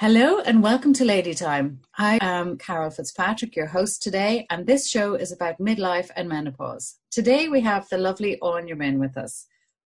[0.00, 1.80] Hello and welcome to Lady Time.
[1.98, 6.96] I am Carol Fitzpatrick, your host today, and this show is about midlife and menopause.
[7.10, 9.44] Today we have the lovely Anya Min with us.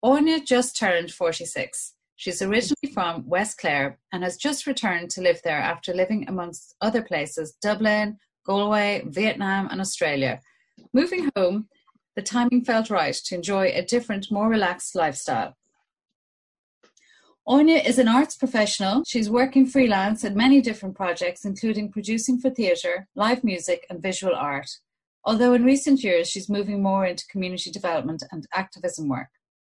[0.02, 1.92] Anya just turned 46.
[2.16, 6.74] She's originally from West Clare and has just returned to live there after living amongst
[6.80, 8.16] other places Dublin,
[8.46, 10.40] Galway, Vietnam, and Australia.
[10.94, 11.68] Moving home,
[12.16, 15.54] the timing felt right to enjoy a different, more relaxed lifestyle.
[17.48, 19.02] Anya is an arts professional.
[19.06, 24.34] She's working freelance at many different projects, including producing for theatre, live music, and visual
[24.34, 24.68] art.
[25.24, 29.28] Although in recent years she's moving more into community development and activism work.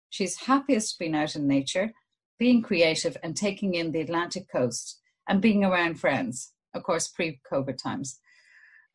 [0.08, 1.90] She's happiest being out in nature,
[2.38, 7.40] being creative, and taking in the Atlantic coast and being around friends, of course, pre
[7.52, 8.18] COVID times.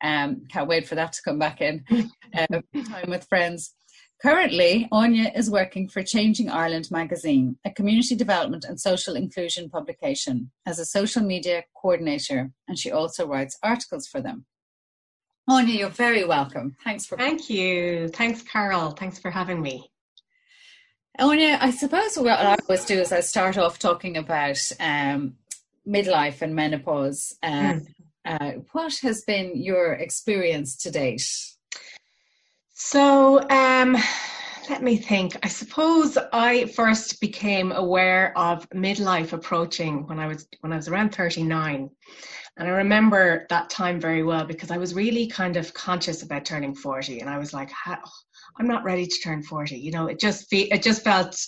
[0.02, 1.84] Um, can't wait for that to come back in.
[2.34, 2.46] Uh,
[2.86, 3.74] time with friends.
[4.22, 10.52] Currently, Anya is working for Changing Ireland magazine, a community development and social inclusion publication,
[10.64, 14.44] as a social media coordinator, and she also writes articles for them.
[15.48, 16.76] Anya, you're very welcome.
[16.84, 17.18] Thanks for.
[17.18, 18.06] Thank you.
[18.10, 18.92] Thanks, Carol.
[18.92, 19.90] Thanks for having me.
[21.18, 25.34] Anya, I suppose what I always do is I start off talking about um,
[25.86, 27.36] midlife and menopause.
[27.42, 27.86] Uh, mm.
[28.24, 31.28] uh, what has been your experience to date?
[32.84, 33.96] So, um,
[34.68, 35.38] let me think.
[35.44, 40.88] I suppose I first became aware of midlife approaching when I was when I was
[40.88, 41.88] around 39.
[42.56, 46.44] And I remember that time very well because I was really kind of conscious about
[46.44, 49.78] turning 40 and I was like, I'm not ready to turn 40.
[49.78, 51.38] You know, it just fe- it just felt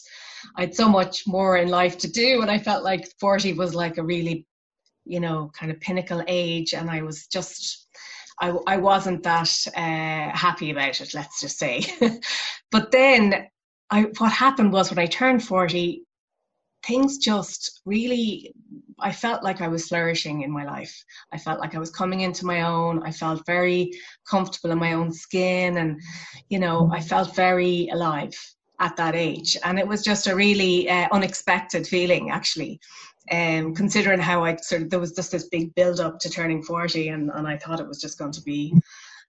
[0.57, 3.75] I had so much more in life to do and I felt like 40 was
[3.75, 4.47] like a really,
[5.05, 7.84] you know, kind of pinnacle age and I was just
[8.41, 11.85] I, I wasn't that uh, happy about it, let's just say.
[12.71, 13.47] but then
[13.91, 16.03] I, what happened was when I turned 40,
[16.87, 18.53] things just really,
[18.99, 21.05] I felt like I was flourishing in my life.
[21.33, 23.03] I felt like I was coming into my own.
[23.05, 23.93] I felt very
[24.29, 25.79] comfortable in my own skin.
[25.79, 26.01] And,
[26.49, 28.35] you know, I felt very alive
[28.81, 29.57] at that age.
[29.65, 32.81] And it was just a really uh, unexpected feeling, actually
[33.31, 36.63] um, considering how I sort of there was just this big build up to turning
[36.63, 38.75] 40 and, and I thought it was just going to be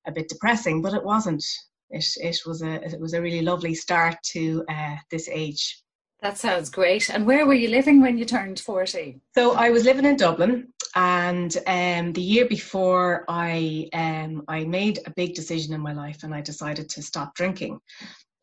[0.06, 1.44] a bit depressing, but it wasn't.
[1.91, 5.81] It, it was a it was a really lovely start to uh, this age.
[6.22, 7.09] That sounds great.
[7.09, 9.22] And where were you living when you turned 40?
[9.35, 15.00] So I was living in Dublin and um, the year before I um, I made
[15.05, 17.79] a big decision in my life and I decided to stop drinking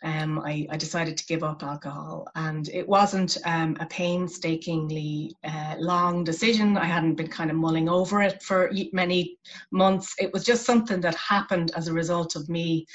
[0.05, 2.27] um, I, I, decided to give up alcohol.
[2.35, 6.77] And it wasn't um, a painstakingly uh, long decision.
[6.77, 9.39] I hadn't been kind of mulling over it for many
[9.71, 10.15] months.
[10.19, 12.87] It was just something that happened as a result of me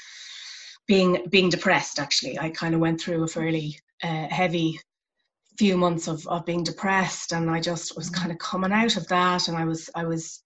[0.86, 1.98] being being depressed.
[1.98, 4.78] Actually, I kind of went through a fairly uh, heavy
[5.58, 9.08] few months of, of being depressed, and I just was kind of coming out of
[9.08, 9.48] that.
[9.48, 10.42] And I was I was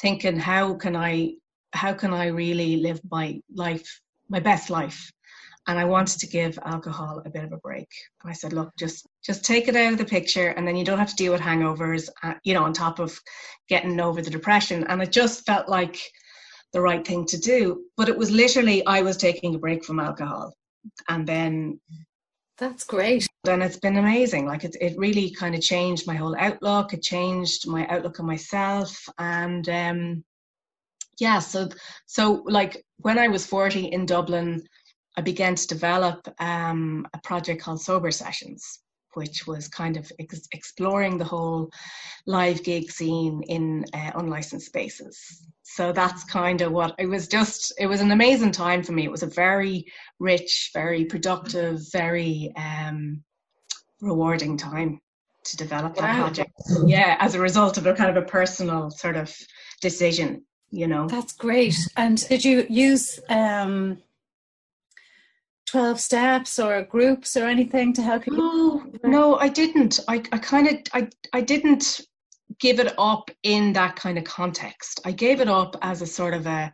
[0.00, 1.34] thinking, how can I
[1.72, 5.10] how can I really live my life my best life
[5.68, 7.88] and I wanted to give alcohol a bit of a break.
[8.24, 10.98] I said, look, just just take it out of the picture, and then you don't
[10.98, 13.16] have to deal with hangovers, uh, you know, on top of
[13.68, 14.84] getting over the depression.
[14.88, 16.00] And it just felt like
[16.72, 17.84] the right thing to do.
[17.98, 20.54] But it was literally I was taking a break from alcohol,
[21.08, 21.78] and then
[22.56, 23.26] that's great.
[23.46, 24.46] And it's been amazing.
[24.46, 26.94] Like it, it really kind of changed my whole outlook.
[26.94, 30.24] It changed my outlook on myself, and um,
[31.20, 31.40] yeah.
[31.40, 31.68] So
[32.06, 34.62] so like when I was forty in Dublin.
[35.18, 38.62] I began to develop um, a project called Sober Sessions,
[39.14, 41.72] which was kind of ex- exploring the whole
[42.26, 45.18] live gig scene in uh, unlicensed spaces.
[45.64, 49.02] So that's kind of what it was just, it was an amazing time for me.
[49.06, 49.86] It was a very
[50.20, 53.24] rich, very productive, very um,
[54.00, 55.00] rewarding time
[55.46, 56.22] to develop that wow.
[56.26, 56.52] project.
[56.86, 59.36] Yeah, as a result of a kind of a personal sort of
[59.80, 61.08] decision, you know.
[61.08, 61.74] That's great.
[61.96, 63.98] And did you use um
[65.70, 68.36] 12 steps or groups or anything to help you?
[68.36, 70.00] No, no, I didn't.
[70.08, 72.00] I, I kind of, I, I didn't
[72.58, 75.00] give it up in that kind of context.
[75.04, 76.72] I gave it up as a sort of a,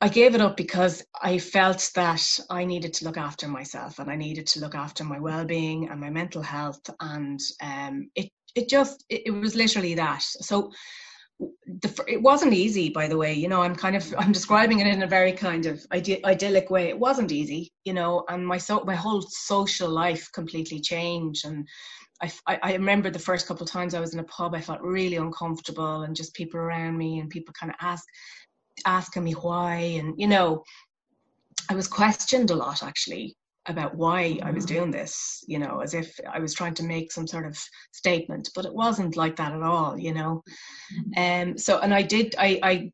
[0.00, 4.10] I gave it up because I felt that I needed to look after myself and
[4.10, 8.68] I needed to look after my well-being and my mental health, and um, it it
[8.68, 10.22] just it, it was literally that.
[10.22, 10.70] So
[11.38, 14.86] the, it wasn't easy by the way you know i'm kind of i'm describing it
[14.86, 16.88] in a very kind of ide- idyllic way.
[16.88, 21.66] It wasn't easy you know and my so my whole social life completely changed and
[22.22, 24.80] I, I remember the first couple of times I was in a pub, I felt
[24.80, 28.06] really uncomfortable, and just people around me, and people kind of ask,
[28.86, 30.62] asking me why, and you know,
[31.68, 33.36] I was questioned a lot actually
[33.68, 34.74] about why I was mm-hmm.
[34.74, 37.58] doing this, you know, as if I was trying to make some sort of
[37.92, 40.42] statement, but it wasn't like that at all, you know.
[41.14, 41.52] And mm-hmm.
[41.52, 42.92] um, so, and I did, I, I,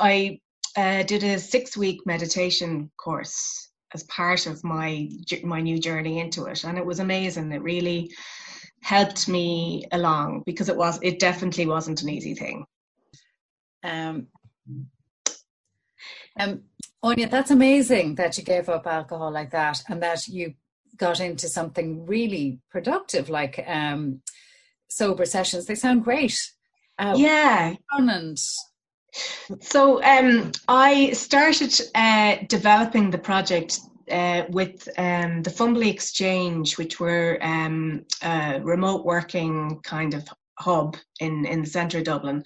[0.00, 0.40] I
[0.76, 5.08] uh, did a six week meditation course as part of my
[5.42, 7.52] my new journey into it, and it was amazing.
[7.52, 8.10] It really
[8.82, 12.66] helped me along because it was it definitely wasn't an easy thing.
[13.82, 14.26] Um,
[16.38, 16.62] um,
[17.06, 20.54] Anya, that's amazing that you gave up alcohol like that and that you
[20.96, 24.20] got into something really productive like um,
[24.88, 25.66] sober sessions.
[25.66, 26.36] They sound great.
[26.98, 27.74] Uh, yeah.
[27.92, 28.38] And
[29.60, 33.78] so um, I started uh, developing the project
[34.10, 38.04] uh, with um, the Fumbally Exchange, which were um,
[38.62, 42.42] remote working kind of hub in in the centre of Dublin,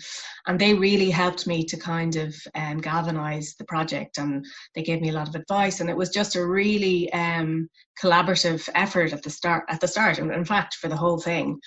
[0.46, 5.00] and they really helped me to kind of um, galvanise the project, and they gave
[5.00, 7.68] me a lot of advice, and it was just a really um,
[8.02, 9.64] collaborative effort at the start.
[9.68, 11.60] At the start, and in fact, for the whole thing.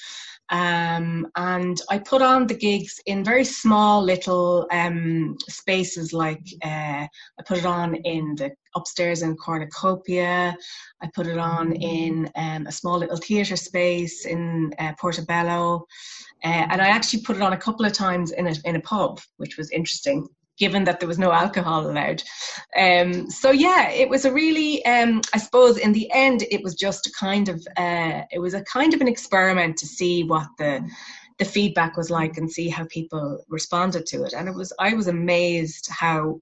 [0.53, 6.13] Um, and I put on the gigs in very small little um, spaces.
[6.13, 10.55] Like uh, I put it on in the upstairs in Cornucopia.
[11.01, 15.87] I put it on in um, a small little theatre space in uh, Portobello.
[16.43, 18.81] Uh, and I actually put it on a couple of times in a, in a
[18.81, 20.27] pub, which was interesting
[20.63, 22.23] given that there was no alcohol allowed.
[22.85, 23.09] Um,
[23.41, 27.07] so yeah, it was a really, um, I suppose, in the end, it was just
[27.07, 30.73] a kind of, uh, it was a kind of an experiment to see what the
[31.39, 34.33] the feedback was like and see how people responded to it.
[34.37, 36.39] And it was, I was amazed how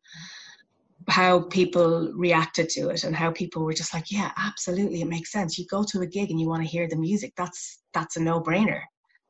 [1.08, 5.32] how people reacted to it and how people were just like, yeah, absolutely, it makes
[5.32, 5.58] sense.
[5.58, 7.32] You go to a gig and you want to hear the music.
[7.36, 7.62] That's
[7.96, 8.82] that's a no brainer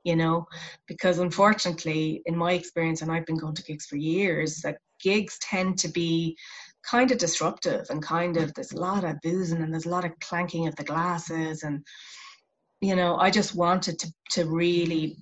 [0.03, 0.45] you know,
[0.87, 5.37] because unfortunately, in my experience, and I've been going to gigs for years, that gigs
[5.39, 6.37] tend to be
[6.83, 10.05] kind of disruptive and kind of there's a lot of boozing and there's a lot
[10.05, 11.85] of clanking of the glasses and
[12.81, 15.15] you know i just wanted to to really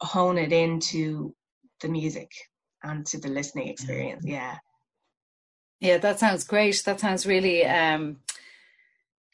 [0.00, 1.34] hone it into
[1.80, 2.30] the music
[2.84, 4.56] and to the listening experience yeah.
[5.80, 6.82] Yeah that sounds great.
[6.84, 8.18] That sounds really um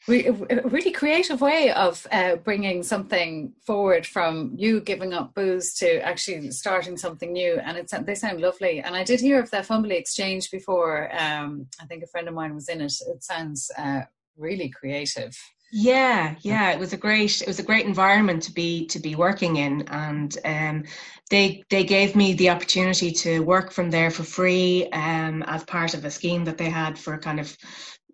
[0.07, 6.01] a really creative way of uh, bringing something forward from you giving up booze to
[6.01, 7.59] actually starting something new.
[7.63, 8.79] And it's they sound lovely.
[8.81, 11.09] And i did hear of that Fumbally exchange before.
[11.17, 12.93] Um, i think a friend of mine was in it.
[13.07, 14.01] It sounds uh,
[14.37, 15.37] really creative.
[15.71, 16.71] Yeah yeah.
[16.71, 19.83] It was a great it was a great environment to be to be working in.
[19.87, 20.83] And um,
[21.29, 25.93] they they gave me the opportunity to work from there for free um, as part
[25.93, 27.57] of a scheme that they had for kind of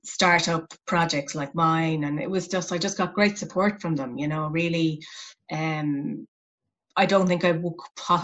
[0.04, 4.18] startup projects like mine and it was just i just got great support from them
[4.18, 5.02] you know really
[5.52, 6.26] um
[6.96, 7.74] i don't think i would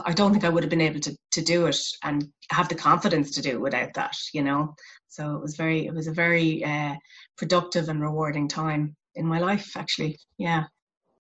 [0.06, 2.76] i don't think i would have been able to to do it and have the
[2.76, 4.74] confidence to do it without that you know?
[5.08, 6.96] So it was very it was a very uh,
[7.38, 10.18] productive and rewarding time in my life actually.
[10.38, 10.66] Yeah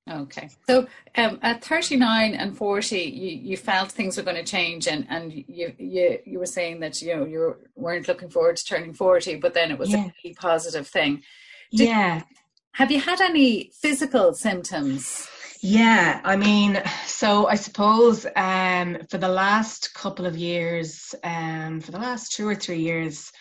[0.09, 0.49] Okay.
[0.67, 5.07] So um, at 39 and 40, you, you felt things were going to change and,
[5.09, 8.93] and you, you, you were saying that, you know, you weren't looking forward to turning
[8.93, 10.05] 40, but then it was yeah.
[10.05, 11.23] a really positive thing.
[11.71, 12.21] Did, yeah.
[12.73, 15.27] Have you had any physical symptoms?
[15.61, 21.91] Yeah, I mean, so I suppose um, for the last couple of years, um, for
[21.91, 23.31] the last two or three years,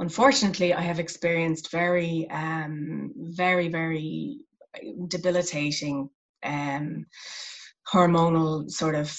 [0.00, 4.38] unfortunately, I have experienced very, um, very, very
[5.08, 6.08] debilitating
[6.42, 7.06] um,
[7.92, 9.16] hormonal sort of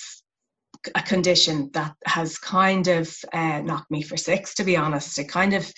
[0.96, 5.18] a condition that has kind of uh, knocked me for six to be honest.
[5.20, 5.72] It kind of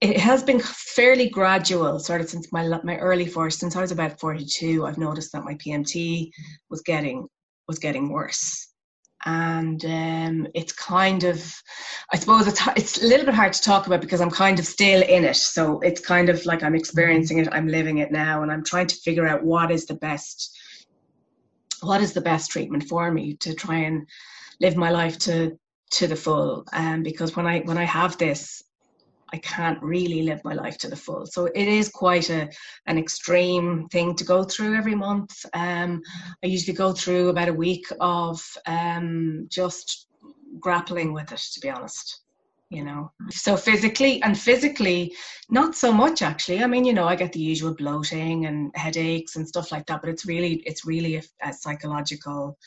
[0.00, 3.90] it has been fairly gradual sort of since my my early force since i was
[3.90, 6.30] about 42 i've noticed that my pmt
[6.70, 7.26] was getting
[7.66, 8.67] was getting worse
[9.28, 11.62] and um, it's kind of
[12.12, 14.64] i suppose it's it's a little bit hard to talk about because i'm kind of
[14.64, 15.36] still in it.
[15.36, 18.86] So it's kind of like i'm experiencing it i'm living it now and i'm trying
[18.86, 20.56] to figure out what is the best
[21.80, 24.08] what is the best treatment for me to try and
[24.60, 25.58] live my life to
[25.90, 26.64] to the full.
[26.72, 28.62] Um, because when i when i have this
[29.32, 31.26] I can't really live my life to the full.
[31.26, 32.48] So it is quite a
[32.86, 35.44] an extreme thing to go through every month.
[35.54, 36.02] Um,
[36.42, 40.08] I usually go through about a week of um, just
[40.60, 42.22] grappling with it, to be honest.
[42.70, 45.14] You know, so physically and physically,
[45.48, 46.62] not so much actually.
[46.62, 50.02] I mean, you know, I get the usual bloating and headaches and stuff like that,
[50.02, 52.58] but it's really, it's really a, a psychological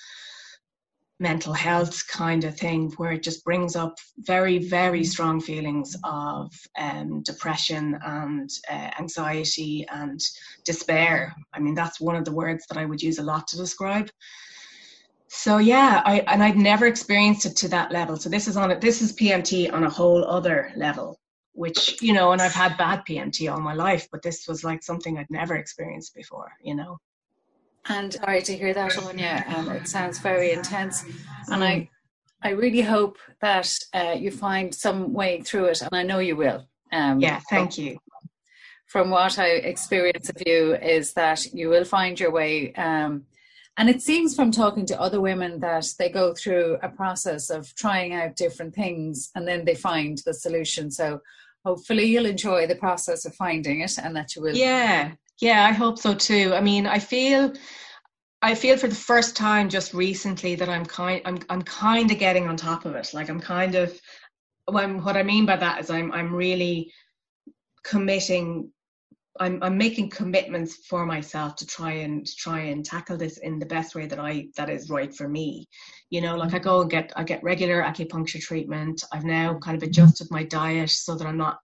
[1.21, 6.51] mental health kind of thing where it just brings up very very strong feelings of
[6.79, 10.19] um, depression and uh, anxiety and
[10.65, 11.33] despair.
[11.53, 14.09] I mean that's one of the words that i would use a lot to describe.
[15.27, 18.17] So yeah i and i'd never experienced it to that level.
[18.17, 21.19] So this is on it this is pmt on a whole other level
[21.53, 24.81] which you know and i've had bad pmt all my life but this was like
[24.81, 26.97] something i'd never experienced before you know
[27.89, 29.43] and sorry to hear that Anya.
[29.55, 31.03] Um, it sounds very intense
[31.49, 31.89] and i
[32.43, 36.35] i really hope that uh, you find some way through it and i know you
[36.35, 37.97] will um, yeah thank you
[38.87, 43.25] from what i experience of you is that you will find your way um,
[43.77, 47.73] and it seems from talking to other women that they go through a process of
[47.75, 50.91] trying out different things and then they find the solution.
[50.91, 51.21] So
[51.65, 54.55] hopefully you'll enjoy the process of finding it and that you will.
[54.55, 56.53] Yeah, yeah, I hope so too.
[56.53, 57.53] I mean, I feel.
[58.43, 62.17] I feel for the first time just recently that I'm kind I'm I'm kind of
[62.17, 63.13] getting on top of it.
[63.13, 63.99] Like I'm kind of
[64.65, 66.91] when what I mean by that is I'm I'm really
[67.83, 68.71] committing
[69.39, 73.65] I'm I'm making commitments for myself to try and try and tackle this in the
[73.65, 75.67] best way that I that is right for me.
[76.09, 79.03] You know, like I go and get I get regular acupuncture treatment.
[79.11, 81.59] I've now kind of adjusted my diet so that I'm not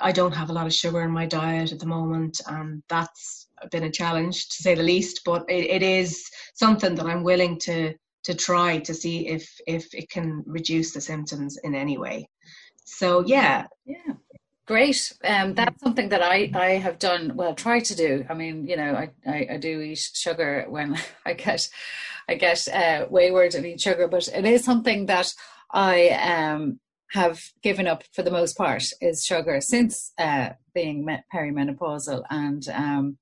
[0.00, 3.48] I don't have a lot of sugar in my diet at the moment, and that's
[3.70, 5.22] been a challenge to say the least.
[5.24, 9.92] But it, it is something that I'm willing to to try to see if if
[9.94, 12.28] it can reduce the symptoms in any way.
[12.84, 14.14] So yeah, yeah,
[14.68, 15.14] Great.
[15.24, 18.26] Um, that's something that I, I have done, well, try to do.
[18.28, 20.94] I mean, you know, I, I, I do eat sugar when
[21.26, 21.70] I get,
[22.28, 25.32] I get uh, wayward and eat sugar, but it is something that
[25.72, 26.80] I um,
[27.12, 32.22] have given up for the most part is sugar since uh, being met perimenopausal.
[32.30, 33.18] And um,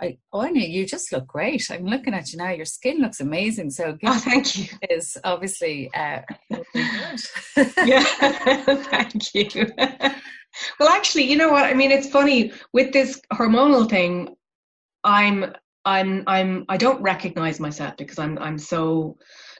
[0.00, 1.70] I, Anya, you just look great.
[1.70, 2.50] I'm looking at you now.
[2.50, 3.70] Your skin looks amazing.
[3.70, 4.66] So, oh, thank you.
[4.90, 6.20] Is obviously uh,
[7.84, 8.02] yeah,
[8.90, 9.66] thank you.
[10.78, 11.64] Well, actually, you know what?
[11.64, 14.36] I mean, it's funny with this hormonal thing.
[15.04, 16.64] I'm, I'm, I'm.
[16.68, 19.16] I don't recognize myself because I'm, I'm so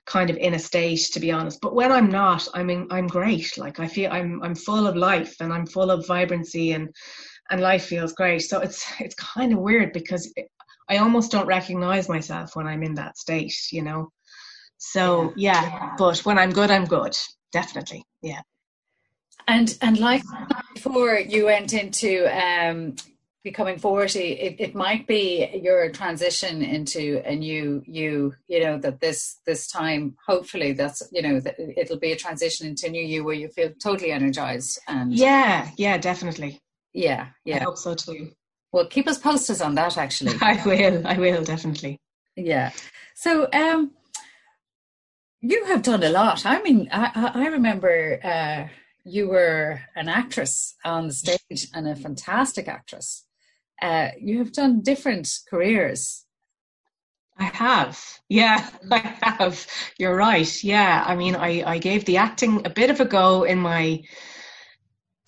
[0.08, 1.60] kind of in a state, to be honest.
[1.60, 3.56] But when I'm not, I mean, I'm great.
[3.58, 6.88] Like I feel, I'm, I'm full of life and I'm full of vibrancy and,
[7.50, 8.40] and life feels great.
[8.40, 10.32] So it's, it's kind of weird because
[10.88, 14.10] I almost don't recognize myself when I'm in that state, you know.
[14.78, 15.94] So yeah, yeah.
[15.98, 17.16] but when I'm good, I'm good.
[17.52, 18.40] Definitely, yeah.
[19.46, 20.22] And and like
[20.74, 22.94] before you went into um,
[23.44, 29.00] becoming 40 it, it might be your transition into a new you you know that
[29.00, 33.04] this this time hopefully that's you know that it'll be a transition into a new
[33.04, 36.60] you where you feel totally energized and yeah yeah definitely.
[36.92, 37.56] Yeah yeah.
[37.56, 38.32] i hope so too.
[38.72, 40.34] Well keep us posted on that actually.
[40.42, 41.98] I will i will definitely.
[42.36, 42.72] Yeah.
[43.14, 43.92] So um
[45.40, 46.44] you have done a lot.
[46.44, 48.68] I mean i i remember uh
[49.04, 53.24] you were an actress on the stage and a fantastic actress.
[53.80, 56.24] Uh, you have done different careers.
[57.38, 58.04] I have.
[58.28, 59.66] Yeah, I have.
[59.98, 60.64] You're right.
[60.64, 61.04] Yeah.
[61.06, 64.02] I mean, I, I gave the acting a bit of a go in my,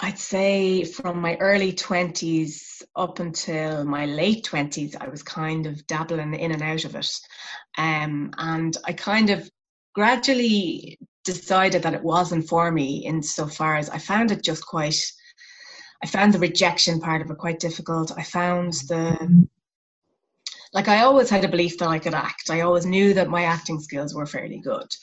[0.00, 5.86] I'd say from my early 20s up until my late 20s, I was kind of
[5.86, 7.10] dabbling in and out of it.
[7.78, 9.48] Um, and I kind of
[9.94, 14.98] gradually decided that it wasn't for me insofar as I found it just quite
[16.02, 18.12] I found the rejection part of it quite difficult.
[18.16, 19.46] I found the
[20.72, 22.48] like I always had a belief that I could act.
[22.48, 24.94] I always knew that my acting skills were fairly good.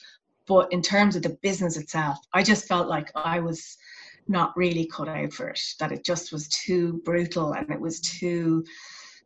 [0.46, 3.76] But in terms of the business itself, I just felt like I was
[4.28, 5.60] not really cut out for it.
[5.78, 8.64] That it just was too brutal and it was too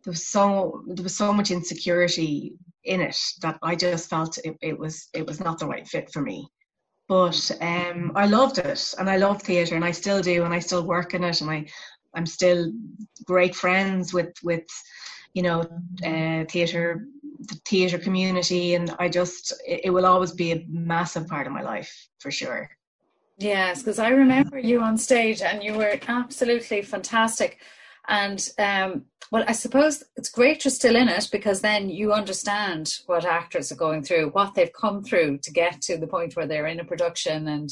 [0.05, 4.57] there was so there was so much insecurity in it that I just felt it,
[4.61, 6.49] it was it was not the right fit for me.
[7.13, 10.61] But um, I loved it, and I love theatre, and I still do, and I
[10.61, 11.67] still work in it, and I
[12.15, 12.73] I'm still
[13.27, 14.65] great friends with with
[15.35, 15.61] you know
[16.03, 17.07] uh, theatre
[17.41, 21.53] the theatre community, and I just it, it will always be a massive part of
[21.53, 22.71] my life for sure.
[23.37, 27.59] Yes, because I remember you on stage, and you were absolutely fantastic.
[28.09, 32.99] And um, well, I suppose it's great you're still in it because then you understand
[33.07, 36.47] what actors are going through, what they've come through to get to the point where
[36.47, 37.71] they're in a production, and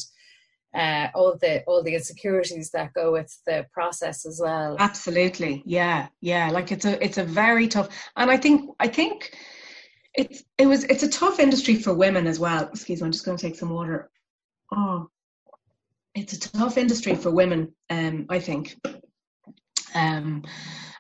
[0.75, 4.77] uh, all the all the insecurities that go with the process as well.
[4.79, 6.51] Absolutely, yeah, yeah.
[6.51, 9.37] Like it's a it's a very tough, and I think I think
[10.15, 12.69] it's it was it's a tough industry for women as well.
[12.69, 14.11] Excuse me, I'm just going to take some water.
[14.73, 15.09] Oh,
[16.15, 17.75] it's a tough industry for women.
[17.89, 18.77] Um, I think
[19.95, 20.45] um,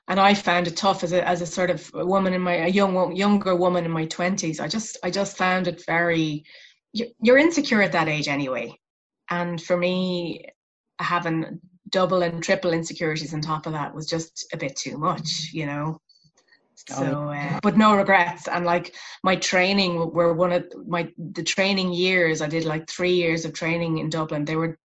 [0.08, 2.68] and I found it tough as a as a sort of woman in my a
[2.68, 4.60] young younger woman in my twenties.
[4.60, 6.44] I just I just found it very.
[6.92, 8.76] You're insecure at that age anyway,
[9.30, 10.46] and for me,
[10.98, 15.50] having double and triple insecurities on top of that was just a bit too much,
[15.52, 16.00] you know.
[16.88, 18.48] So, uh, but no regrets.
[18.48, 22.40] And like my training were one of my the training years.
[22.42, 24.44] I did like three years of training in Dublin.
[24.44, 24.78] They were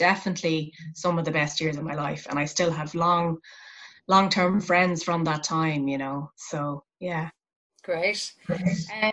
[0.00, 3.38] definitely some of the best years of my life, and I still have long,
[4.08, 5.86] long-term friends from that time.
[5.86, 7.28] You know, so yeah.
[7.82, 8.32] Great.
[8.48, 9.12] Um,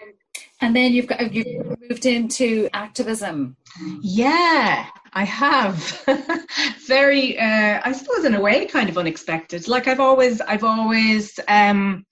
[0.61, 3.55] and then you've got you've moved into activism.
[4.01, 5.75] Yeah, I have.
[6.87, 9.67] Very, uh, I suppose, in a way, kind of unexpected.
[9.67, 11.39] Like I've always, I've always.
[11.47, 12.05] Um,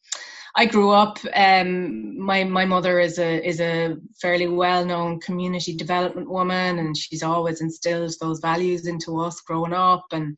[0.58, 1.20] I grew up.
[1.34, 6.96] Um, my my mother is a is a fairly well known community development woman, and
[6.96, 10.38] she's always instilled those values into us growing up, and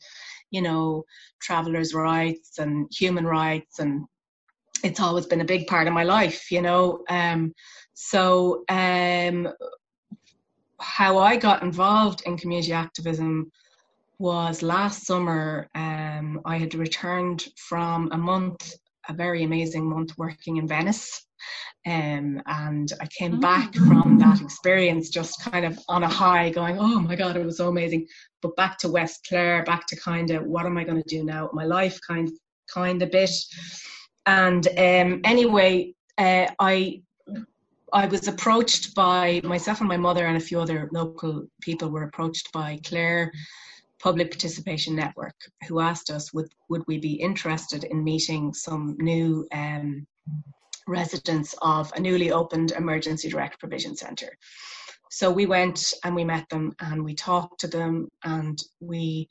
[0.49, 1.03] you know,
[1.39, 4.05] travelers' rights and human rights, and
[4.83, 6.51] it's always been a big part of my life.
[6.51, 7.53] You know, um,
[7.93, 9.49] so, um,
[10.79, 13.51] how I got involved in community activism
[14.19, 15.67] was last summer.
[15.75, 18.73] Um, I had returned from a month,
[19.07, 21.25] a very amazing month working in Venice.
[21.85, 23.39] Um, and I came oh.
[23.39, 27.45] back from that experience just kind of on a high, going, oh my God, it
[27.45, 28.07] was so amazing.
[28.41, 31.23] But back to West Clare, back to kind of what am I going to do
[31.23, 31.49] now?
[31.53, 32.29] My life kind,
[32.73, 33.31] kind of bit.
[34.25, 37.01] And um, anyway, uh, I
[37.93, 42.03] I was approached by myself and my mother and a few other local people were
[42.03, 43.31] approached by Clare
[44.01, 45.35] Public Participation Network,
[45.67, 50.05] who asked us would would we be interested in meeting some new um,
[50.87, 54.35] residents of a newly opened emergency direct provision centre.
[55.09, 59.29] So we went and we met them and we talked to them and we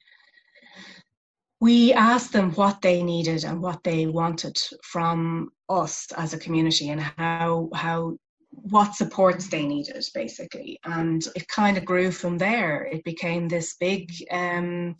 [1.61, 6.91] we asked them what they needed and what they wanted from us as a community
[6.91, 8.17] and how how
[8.63, 10.79] what supports they needed basically.
[10.85, 12.85] And it kind of grew from there.
[12.85, 14.97] It became this big um,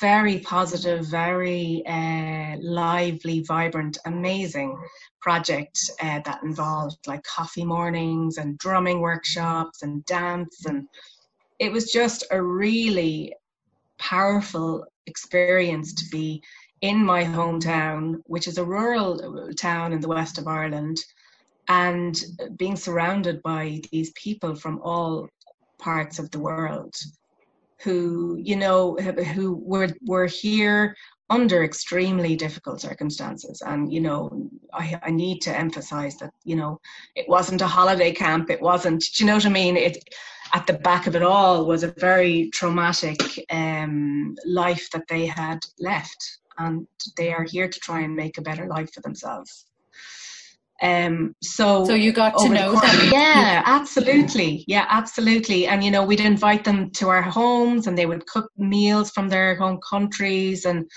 [0.00, 4.74] very positive very uh, lively vibrant amazing
[5.20, 10.64] project uh, that involved like coffee mornings and drumming workshops and dance.
[10.66, 10.88] And
[11.58, 13.34] it was just a really
[13.98, 16.42] powerful experience to be
[16.80, 20.96] in my hometown which is a rural town in the west of ireland
[21.70, 22.24] and
[22.56, 25.28] being surrounded by these people from all
[25.78, 26.94] parts of the world
[27.80, 28.96] who you know
[29.34, 30.94] who were were here
[31.30, 33.62] under extremely difficult circumstances.
[33.64, 36.80] And you know I, I need to emphasize that you know
[37.14, 38.50] it wasn't a holiday camp.
[38.50, 39.76] It wasn't do you know what i mean?
[39.76, 39.96] It
[40.52, 45.60] at the back of it all was a very traumatic um, life that they had
[45.78, 46.38] left.
[46.58, 49.66] And they are here to try and make a better life for themselves
[50.82, 53.08] um, so, so you got to know them.
[53.12, 54.64] Yeah, absolutely.
[54.66, 55.66] Yeah, absolutely.
[55.66, 59.28] And you know, we'd invite them to our homes, and they would cook meals from
[59.28, 60.64] their home countries.
[60.64, 60.88] And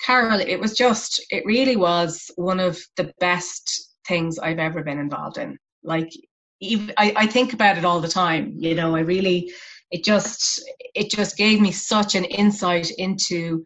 [0.00, 4.98] Carol, it was just, it really was one of the best things I've ever been
[4.98, 5.58] involved in.
[5.82, 6.10] Like,
[6.60, 8.54] even, I, I think about it all the time.
[8.56, 9.52] You know, I really,
[9.90, 10.62] it just,
[10.94, 13.64] it just gave me such an insight into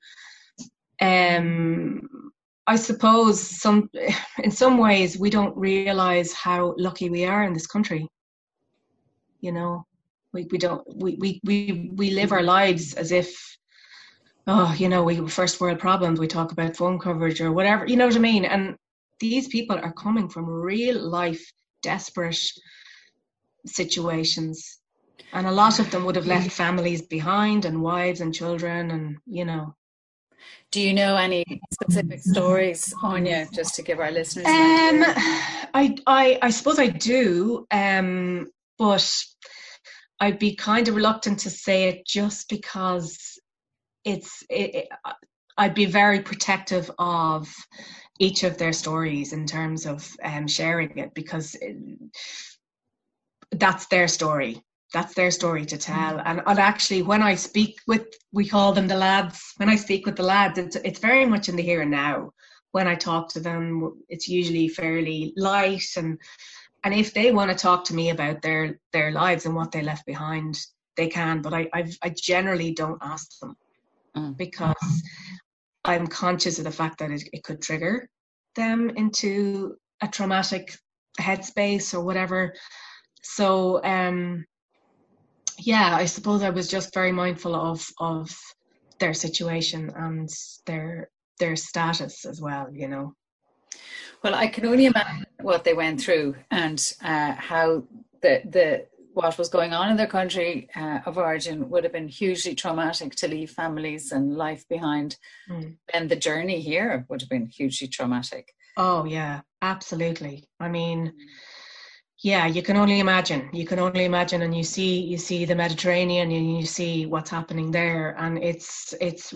[1.02, 2.08] um
[2.66, 3.90] I suppose some
[4.42, 8.08] in some ways we don't realize how lucky we are in this country.
[9.40, 9.86] You know,
[10.32, 13.56] we, we don't we, we, we, we live our lives as if
[14.48, 17.96] oh, you know, we first world problems, we talk about phone coverage or whatever, you
[17.96, 18.44] know what I mean?
[18.44, 18.76] And
[19.18, 21.44] these people are coming from real life
[21.82, 22.38] desperate
[23.66, 24.78] situations.
[25.32, 26.62] And a lot of them would have left mm-hmm.
[26.62, 29.74] families behind and wives and children and you know
[30.70, 34.46] do you know any specific stories, Anya, just to give our listeners?
[34.46, 35.04] Um,
[35.74, 39.24] I, I, I suppose I do, um, but
[40.20, 43.38] I'd be kind of reluctant to say it just because
[44.04, 44.42] it's.
[44.50, 44.88] It, it,
[45.58, 47.50] I'd be very protective of
[48.18, 51.76] each of their stories in terms of um, sharing it because it,
[53.52, 56.20] that's their story that's their story to tell.
[56.24, 59.52] And, and actually, when I speak with, we call them the lads.
[59.56, 62.30] When I speak with the lads, it's it's very much in the here and now.
[62.72, 66.18] When I talk to them, it's usually fairly light, and
[66.84, 69.82] and if they want to talk to me about their their lives and what they
[69.82, 70.58] left behind,
[70.96, 71.42] they can.
[71.42, 73.56] But I I've, i generally don't ask them
[74.16, 74.36] mm.
[74.36, 75.02] because
[75.84, 78.08] I'm conscious of the fact that it, it could trigger
[78.54, 80.76] them into a traumatic
[81.20, 82.54] headspace or whatever.
[83.22, 84.44] So um
[85.58, 88.36] yeah, I suppose I was just very mindful of of
[88.98, 90.28] their situation and
[90.66, 93.14] their their status as well, you know.
[94.22, 97.84] Well, I can only imagine what they went through and uh, how
[98.22, 102.08] the the what was going on in their country uh, of origin would have been
[102.08, 105.16] hugely traumatic to leave families and life behind.
[105.48, 105.76] Mm.
[105.94, 108.52] And the journey here would have been hugely traumatic.
[108.76, 110.48] Oh yeah, absolutely.
[110.60, 111.14] I mean,
[112.22, 113.50] yeah, you can only imagine.
[113.52, 117.30] You can only imagine, and you see you see the Mediterranean, and you see what's
[117.30, 119.34] happening there, and it's it's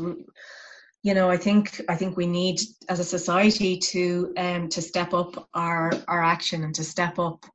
[1.03, 5.15] you know i think i think we need as a society to um to step
[5.15, 7.47] up our our action and to step up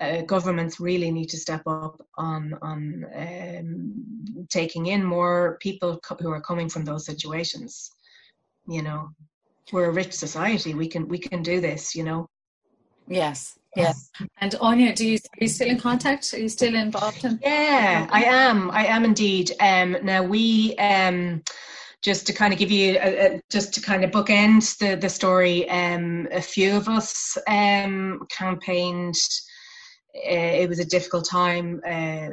[0.00, 6.16] uh, governments really need to step up on on um, taking in more people co-
[6.20, 7.90] who are coming from those situations.
[8.66, 9.10] You know
[9.72, 10.74] we're a rich society.
[10.74, 12.28] We can we can do this you know?
[13.08, 17.24] Yes yes and anya do you are you still in contact are you still involved
[17.24, 21.42] in yeah i am i am indeed um now we um
[22.02, 25.08] just to kind of give you, a, a, just to kind of bookend the the
[25.08, 25.68] story.
[25.68, 29.16] Um, a few of us um, campaigned.
[30.16, 31.80] Uh, it was a difficult time.
[31.86, 32.28] Uh,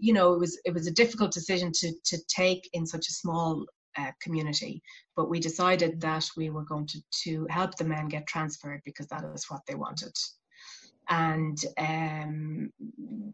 [0.00, 3.12] you know, it was it was a difficult decision to to take in such a
[3.12, 3.66] small
[3.98, 4.82] uh, community.
[5.14, 9.08] But we decided that we were going to to help the men get transferred because
[9.08, 10.16] that is what they wanted.
[11.08, 12.72] And um,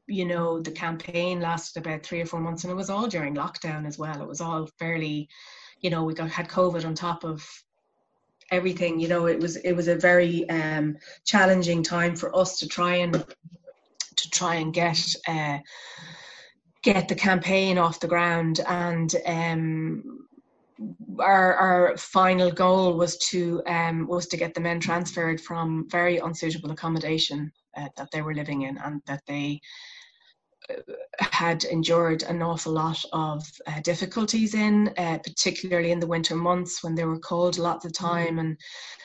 [0.06, 3.34] you know, the campaign lasted about three or four months, and it was all during
[3.34, 4.20] lockdown as well.
[4.20, 5.28] It was all fairly
[5.80, 7.46] you know we got had covid on top of
[8.50, 12.66] everything you know it was it was a very um, challenging time for us to
[12.66, 13.24] try and
[14.16, 15.58] to try and get uh,
[16.82, 20.26] get the campaign off the ground and um,
[21.18, 26.18] our our final goal was to um, was to get the men transferred from very
[26.18, 29.60] unsuitable accommodation uh, that they were living in and that they
[31.20, 36.82] had endured an awful lot of uh, difficulties in, uh, particularly in the winter months
[36.82, 38.56] when they were cold a lot of the time, and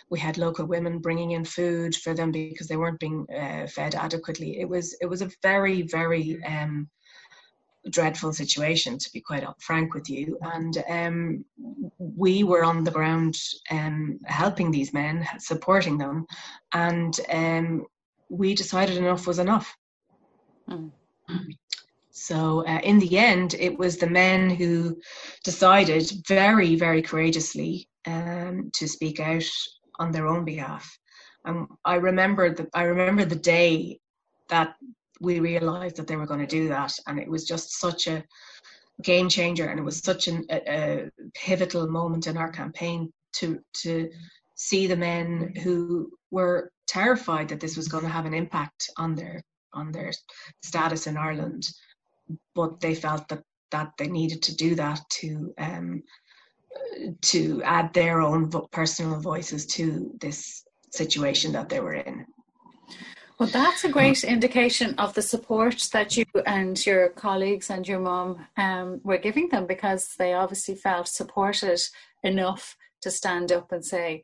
[0.10, 3.96] we had local women bringing in food for them because they weren't being uh, fed
[3.96, 4.60] adequately.
[4.60, 6.90] It was it was a very very um,
[7.90, 10.38] dreadful situation, to be quite frank with you.
[10.42, 11.46] And um,
[11.98, 13.36] we were on the ground
[13.72, 16.26] um, helping these men, supporting them,
[16.74, 17.86] and um,
[18.30, 19.76] we decided enough was enough.
[20.70, 20.92] Mm.
[22.12, 25.02] So, uh, in the end, it was the men who
[25.44, 29.50] decided very, very courageously um, to speak out
[30.00, 30.98] on their own behalf.
[31.46, 34.00] And I remember the I remember the day
[34.50, 34.76] that
[35.20, 38.24] we realized that they were going to do that, and it was just such a
[39.02, 43.60] game changer, and it was such an, a, a pivotal moment in our campaign to
[43.82, 44.10] to
[44.56, 49.16] see the men who were terrified that this was going to have an impact on
[49.16, 49.44] their
[49.74, 50.12] on their
[50.64, 51.68] status in Ireland,
[52.56, 56.04] but they felt that that they needed to do that to um,
[57.22, 62.26] to add their own personal voices to this situation that they were in.
[63.40, 68.00] Well, that's a great indication of the support that you and your colleagues and your
[68.00, 71.82] mum um, were giving them because they obviously felt supported
[72.24, 74.24] enough to stand up and say,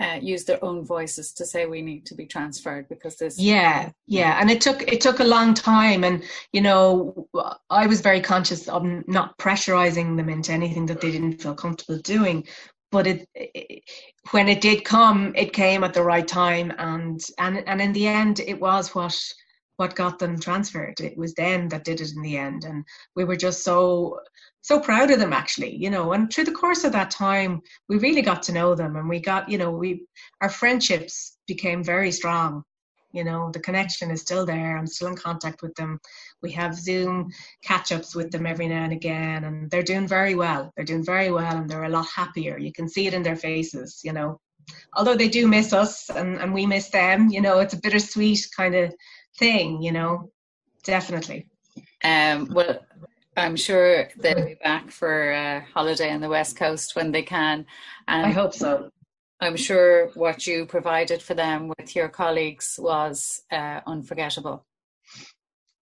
[0.00, 3.90] uh, use their own voices to say we need to be transferred because this yeah
[4.06, 4.38] yeah.
[4.40, 6.04] And it took it took a long time.
[6.04, 7.28] And you know
[7.70, 11.98] i was very conscious of not pressurizing them into anything that they didn't feel comfortable
[11.98, 12.46] doing.
[12.90, 13.82] But it, it,
[14.30, 16.72] when it did come it came at the right time.
[16.78, 19.18] And and and in the end it was what
[19.78, 21.00] what got them transferred.
[21.00, 22.64] It was them that did it in the end.
[22.64, 24.18] And we were just so
[24.60, 26.12] so proud of them actually you know.
[26.12, 28.96] And through the course of that time we really got to know them.
[28.96, 30.04] And we got you know we
[30.40, 32.64] our friendships became very strong
[33.12, 33.50] you know.
[33.52, 34.76] The connection is still there.
[34.76, 36.00] I'm still in contact with them.
[36.42, 37.30] We have zoom
[37.62, 40.72] catch-ups with them every now and again and they're doing very well.
[40.74, 42.58] They're doing very well and they're a lot happier.
[42.58, 44.40] You can see it in their faces you know.
[44.96, 48.44] Although they do miss us and, and we miss them you know it's a bittersweet
[48.56, 48.92] kind of
[49.38, 50.30] thing you know
[50.84, 51.46] definitely
[52.04, 52.80] um, well
[53.38, 57.66] I'm sure they'll be back for a holiday on the West Coast when they can.
[58.08, 58.90] And I hope so.
[59.40, 64.66] I'm sure what you provided for them with your colleagues was uh, unforgettable.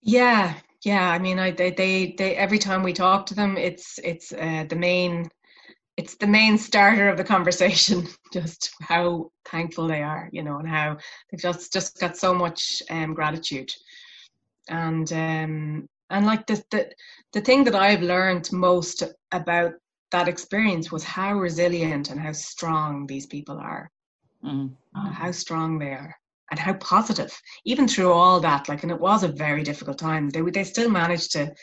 [0.01, 1.09] Yeah, yeah.
[1.09, 4.65] I mean, I they, they they every time we talk to them, it's it's uh,
[4.69, 5.29] the main
[5.97, 8.07] it's the main starter of the conversation.
[8.33, 10.97] Just how thankful they are, you know, and how
[11.31, 13.71] they've just just got so much um, gratitude.
[14.69, 16.89] And um, and like the, the
[17.33, 19.73] the thing that i've learned most about
[20.11, 23.91] that experience was how resilient and how strong these people are
[24.43, 24.71] mm.
[24.95, 26.15] uh, how strong they are
[26.51, 30.29] and how positive even through all that like and it was a very difficult time
[30.29, 31.53] they they still managed to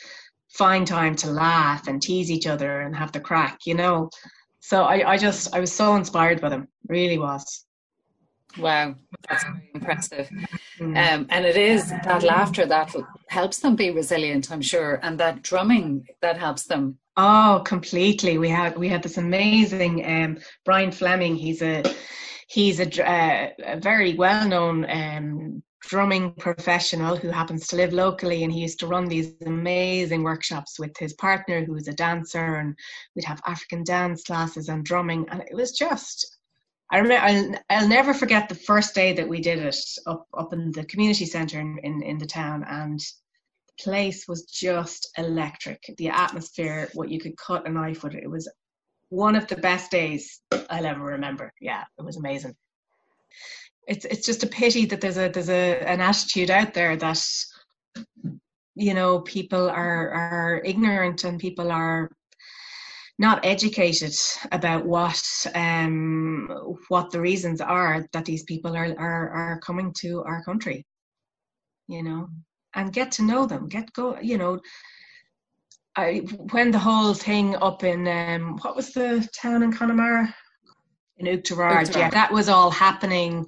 [0.57, 4.09] find time to laugh and tease each other and have the crack you know
[4.59, 7.65] so i i just i was so inspired by them really was
[8.57, 8.95] Wow,
[9.27, 10.29] that's very impressive.
[10.79, 10.97] Mm.
[10.97, 12.93] Um, and it is that laughter that
[13.27, 16.97] helps them be resilient, I'm sure, and that drumming that helps them.
[17.17, 18.37] Oh, completely.
[18.37, 21.35] We had we had this amazing um, Brian Fleming.
[21.35, 21.83] He's a
[22.47, 28.43] he's a, uh, a very well known um, drumming professional who happens to live locally
[28.43, 32.75] and he used to run these amazing workshops with his partner who's a dancer and
[33.15, 36.37] we'd have african dance classes and drumming and it was just
[36.91, 40.53] i remember i'll, I'll never forget the first day that we did it up up
[40.53, 45.83] in the community center in, in, in the town and the place was just electric.
[45.97, 48.51] The atmosphere what you could cut a knife with it it was
[49.09, 51.53] one of the best days i'll ever remember.
[51.61, 52.55] Yeah it was amazing
[53.87, 57.21] it's it's just a pity that there's a there's a an attitude out there that
[58.75, 62.09] you know people are are ignorant and people are
[63.17, 64.13] not educated
[64.51, 65.23] about what
[65.55, 70.85] um what the reasons are that these people are are are coming to our country
[71.87, 72.29] you know?
[72.73, 74.59] And get to know them get go you know
[75.97, 76.17] I,
[76.51, 80.35] when the whole thing up in um, what was the town in Connemara?
[81.17, 83.45] In Oughterard, yeah, that was all happening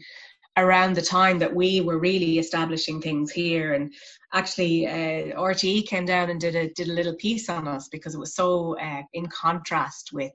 [0.58, 3.74] around the time that we were really establishing things here.
[3.74, 3.94] And
[4.34, 8.16] actually uh, RTE came down and did a did a little piece on us because
[8.16, 10.34] it was so uh, in contrast with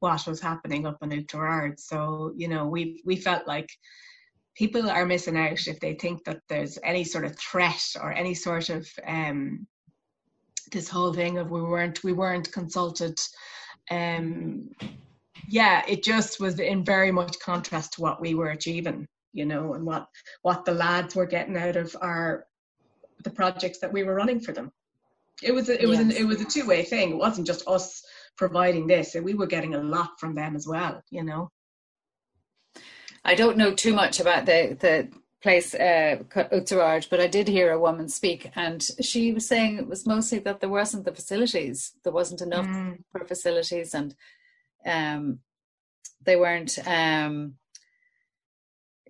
[0.00, 3.70] what was happening up in Oughterard so you know we we felt like
[4.54, 8.34] people are missing out if they think that there's any sort of threat or any
[8.34, 9.66] sort of um,
[10.72, 13.18] this whole thing of we weren't we weren't consulted.
[13.90, 14.70] Um,
[15.48, 19.74] yeah it just was in very much contrast to what we were achieving you know,
[19.74, 20.08] and what
[20.42, 22.46] what the lads were getting out of our
[23.22, 24.72] the projects that we were running for them.
[25.42, 27.10] It was a, it was an, it was a two way thing.
[27.10, 28.02] It wasn't just us
[28.36, 31.02] providing this; we were getting a lot from them as well.
[31.10, 31.50] You know.
[33.24, 35.08] I don't know too much about the the
[35.42, 36.16] place uh,
[36.52, 40.38] Oughterard, but I did hear a woman speak, and she was saying it was mostly
[40.38, 41.92] that there wasn't the facilities.
[42.02, 42.98] There wasn't enough mm.
[43.10, 44.14] for facilities, and
[44.86, 45.40] um,
[46.24, 46.78] they weren't.
[46.86, 47.56] Um,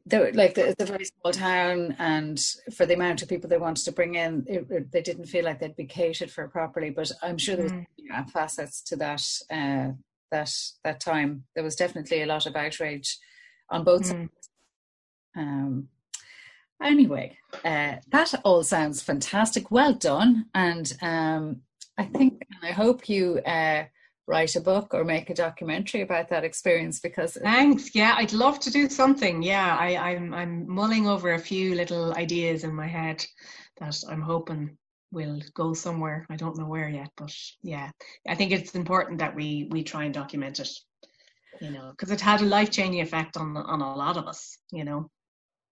[0.07, 2.39] they like the, the very small town and
[2.75, 5.45] for the amount of people they wanted to bring in it, it, they didn't feel
[5.45, 7.87] like they'd be catered for properly but i'm sure there's mm.
[7.97, 9.91] yeah, facets to that uh,
[10.31, 13.19] that that time there was definitely a lot of outrage
[13.71, 14.11] on both mm.
[14.11, 14.51] sides
[15.37, 15.89] um,
[16.83, 21.61] anyway uh, that all sounds fantastic well done and um,
[21.97, 23.85] i think i hope you uh,
[24.27, 27.95] write a book or make a documentary about that experience because thanks.
[27.95, 29.43] Yeah i'd love to do something.
[29.43, 33.25] Yeah I, I'm I'm mulling over a few little ideas in my head
[33.79, 34.77] that I'm hoping
[35.13, 36.27] will go somewhere.
[36.29, 37.91] I don't know where yet but yeah
[38.29, 40.71] I think it's important that we we try and document it
[41.61, 44.59] you know because it had a life changing effect on on a lot of us
[44.73, 45.11] you know?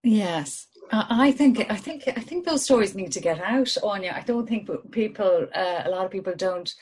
[0.05, 4.13] Yes, I think I think I think those stories need to get out, Anya.
[4.17, 6.75] I don't think people, uh, a lot of people don't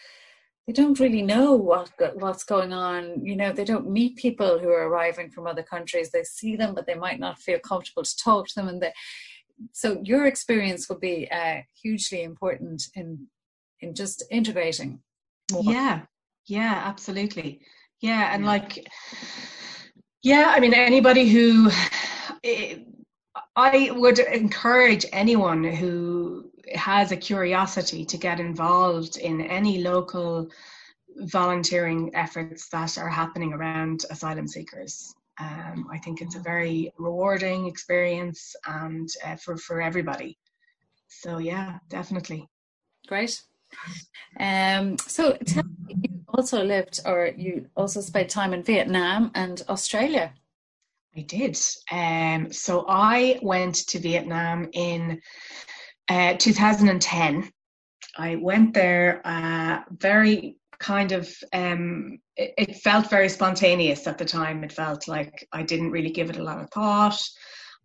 [0.66, 3.24] they don't really know what what's going on.
[3.24, 6.10] You know, they don't meet people who are arriving from other countries.
[6.10, 8.68] They see them, but they might not feel comfortable to talk to them.
[8.68, 8.92] And they,
[9.72, 13.26] so, your experience will be uh, hugely important in
[13.80, 15.00] in just integrating.
[15.52, 15.64] More.
[15.64, 16.02] Yeah,
[16.46, 17.60] yeah, absolutely.
[18.00, 18.50] Yeah, and yeah.
[18.50, 18.86] like,
[20.22, 21.70] yeah, I mean, anybody who.
[22.44, 22.76] Eh,
[23.56, 30.48] I would encourage anyone who has a curiosity to get involved in any local
[31.16, 35.14] volunteering efforts that are happening around asylum seekers.
[35.38, 40.38] Um, I think it's a very rewarding experience and uh, for, for everybody.
[41.08, 42.48] So, yeah, definitely.
[43.08, 43.42] Great.
[44.38, 49.62] Um, so, tell me, you also lived or you also spent time in Vietnam and
[49.68, 50.32] Australia.
[51.16, 51.58] I did.
[51.90, 55.20] Um, so, I went to Vietnam in
[56.10, 57.48] uh, 2010.
[58.18, 64.24] I went there uh, very kind of, um, it, it, felt very spontaneous at the
[64.24, 64.64] time.
[64.64, 67.22] It felt like I didn't really give it a lot of thought.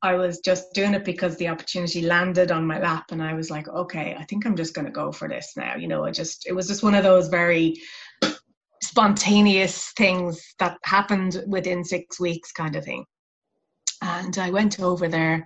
[0.02, 3.52] I was just doing it because the opportunity landed on my lap, and I was
[3.52, 5.76] like, okay, I think I'm just going to go for this now.
[5.76, 7.76] You know, I just, it was just one of those very
[8.82, 13.06] spontaneous things that happened within six weeks kind of thing
[14.06, 15.46] and I went over there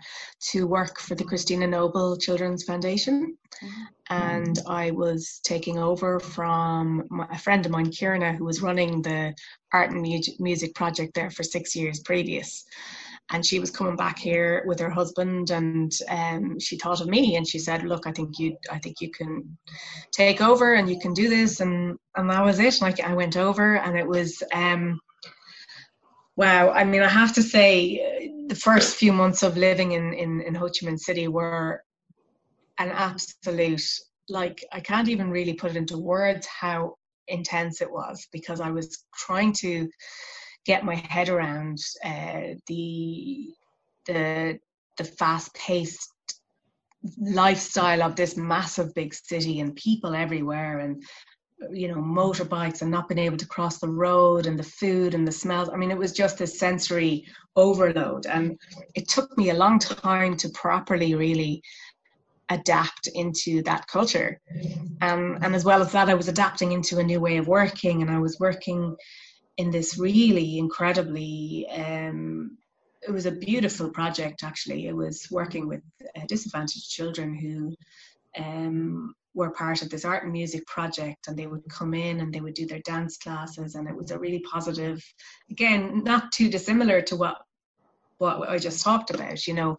[0.52, 3.38] to work for the Christina Noble Children's Foundation.
[3.64, 3.84] Mm-hmm.
[4.12, 9.02] And I was taking over from my, a friend of mine, Kierna, who was running
[9.02, 9.34] the
[9.74, 10.02] art and
[10.40, 12.66] music project there for six years previous.
[13.32, 17.36] And she was coming back here with her husband, and um, she thought of me,
[17.36, 19.56] and she said, "Look, I think you, I think you can
[20.12, 22.82] take over, and you can do this." And and that was it.
[22.82, 25.00] Like I went over, and it was um,
[26.40, 26.70] wow.
[26.72, 30.56] I mean, I have to say, the first few months of living in, in, in
[30.56, 31.84] Ho Chi Minh City were
[32.78, 33.84] an absolute,
[34.30, 36.96] like, I can't even really put it into words how
[37.28, 39.90] intense it was because I was trying to
[40.66, 43.54] get my head around uh, the,
[44.06, 44.60] the,
[44.98, 46.14] the fast paced
[47.20, 51.04] lifestyle of this massive big city and people everywhere and
[51.72, 55.28] you know motorbikes and not being able to cross the road and the food and
[55.28, 55.70] the smells.
[55.70, 58.26] I mean it was just a sensory overload.
[58.26, 58.58] And
[58.96, 61.62] it took me a long time to properly really
[62.50, 64.40] adapt into that culture.
[65.02, 68.02] Um, and as well as that i was adapting into a new way of working.
[68.02, 68.96] And i was working
[69.58, 72.58] in this really incredibly um,
[73.08, 74.88] it was a beautiful project actually.
[74.88, 75.82] It was working with
[76.16, 77.76] uh, disadvantaged children who
[78.38, 82.34] um, were part of this art and music project and they would come in and
[82.34, 85.02] they would do their dance classes and it was a really positive
[85.50, 87.38] again not too dissimilar to what
[88.18, 89.78] what I just talked about, you know,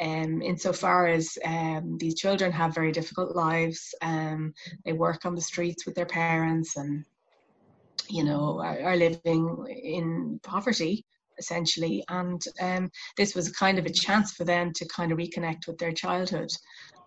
[0.00, 5.40] um, insofar as um, these children have very difficult lives, um, they work on the
[5.40, 7.04] streets with their parents and,
[8.08, 11.04] you know, are, are living in poverty
[11.40, 12.04] essentially.
[12.08, 15.78] And um, this was kind of a chance for them to kind of reconnect with
[15.78, 16.50] their childhood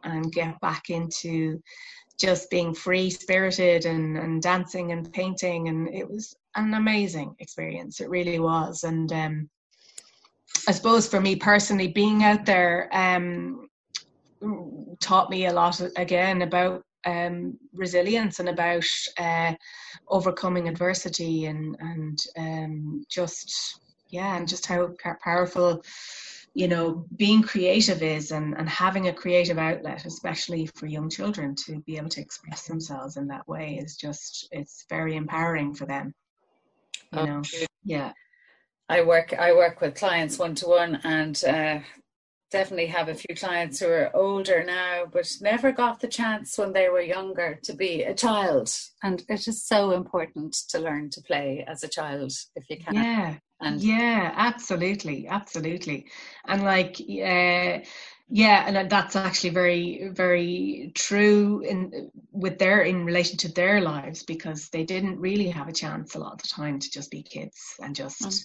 [0.03, 1.61] and get back into
[2.19, 5.69] just being free spirited and, and dancing and painting.
[5.69, 8.01] And it was an amazing experience.
[8.01, 8.83] It really was.
[8.83, 9.49] And um,
[10.67, 13.67] i suppose for me personally being out there um,
[14.99, 18.85] taught me a lot again about um, resilience and about
[19.17, 19.53] uh,
[20.07, 23.79] overcoming adversity and and um, just
[24.13, 25.83] yeah and just how powerful
[26.53, 31.55] you know being creative is and, and having a creative outlet especially for young children
[31.55, 35.85] to be able to express themselves in that way is just it's very empowering for
[35.87, 36.13] them
[37.11, 37.41] you oh, know
[37.83, 38.13] yeah.
[38.87, 41.79] I work i work with clients one to one and uh,
[42.51, 46.71] definitely have a few clients who are older now but never got the chance when
[46.71, 48.69] they were younger to be a child.
[49.01, 52.93] And it is so important to learn to play as a child if you can.
[52.93, 56.07] Yeah and yeah absolutely absolutely.
[56.47, 57.79] And like uh,
[58.29, 64.23] yeah and that's actually very very true in with their in relation to their lives
[64.23, 67.21] because they didn't really have a chance a lot of the time to just be
[67.21, 68.43] kids and just mm.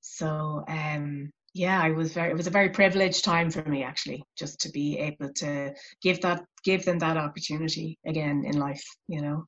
[0.00, 4.22] so um yeah i was very it was a very privileged time for me actually
[4.38, 9.20] just to be able to give that give them that opportunity again in life you
[9.20, 9.44] know?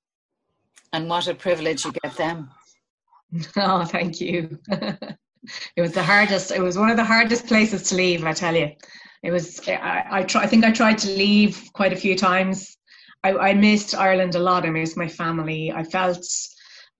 [0.92, 2.50] And what a privilege you get them
[3.56, 4.58] Oh, thank you.
[4.68, 6.50] it was the hardest.
[6.50, 8.24] It was one of the hardest places to leave.
[8.24, 8.70] I tell you,
[9.22, 9.60] it was.
[9.68, 10.42] I, I try.
[10.42, 12.76] I think I tried to leave quite a few times.
[13.24, 14.66] I, I missed Ireland a lot.
[14.66, 15.72] I missed my family.
[15.72, 16.24] I felt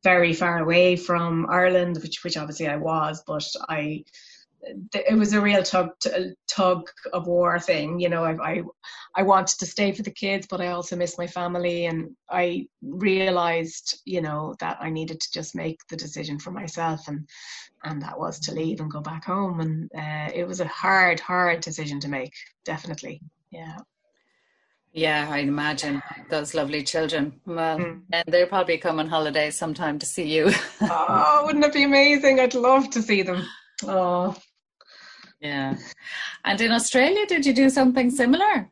[0.04, 4.04] very far away from Ireland, which which obviously I was, but I
[4.62, 5.90] it was a real tug
[6.48, 7.98] tug of war thing.
[7.98, 8.62] You know, I, I,
[9.14, 12.66] I wanted to stay for the kids, but I also missed my family, and I
[12.82, 17.28] realized, you know, that I needed to just make the decision for myself, and
[17.84, 19.60] and that was to leave and go back home.
[19.60, 22.32] And uh, it was a hard, hard decision to make.
[22.64, 23.20] Definitely,
[23.50, 23.78] yeah.
[24.94, 27.40] Yeah, I imagine those lovely children.
[27.46, 28.02] Well, mm.
[28.12, 30.50] and they'll probably come on holiday sometime to see you.
[30.82, 32.38] oh, wouldn't it be amazing?
[32.38, 33.46] I'd love to see them.
[33.84, 34.36] Oh,
[35.42, 35.76] yeah.
[36.44, 38.70] And in Australia, did you do something similar?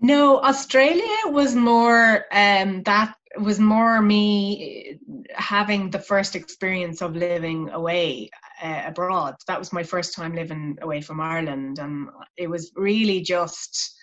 [0.00, 4.98] No, Australia was more um, that was more me
[5.34, 8.28] having the first experience of living away
[8.60, 9.36] uh, abroad.
[9.46, 13.96] That was my first time living away from Ireland, and it was really just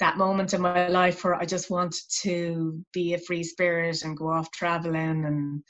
[0.00, 4.16] that moment in my life where I just wanted to be a free spirit and
[4.16, 5.62] go off traveling and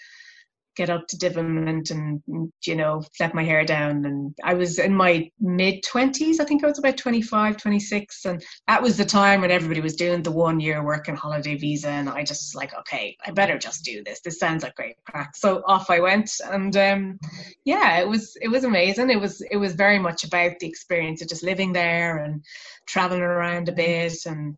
[0.77, 2.23] get up to Divament and,
[2.67, 4.05] you know, let my hair down.
[4.05, 8.25] And I was in my mid 20s, I think I was about 25, 26.
[8.25, 11.89] And that was the time when everybody was doing the one year working holiday visa.
[11.89, 14.21] And I just was like, okay, I better just do this.
[14.21, 15.37] This sounds like great crack.
[15.37, 16.31] So off I went.
[16.51, 17.19] And um,
[17.65, 19.11] yeah, it was, it was amazing.
[19.11, 22.45] It was, it was very much about the experience of just living there and
[22.87, 24.15] traveling around a bit.
[24.27, 24.57] And